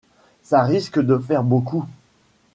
[0.41, 1.85] ça risque de faire beaucoup.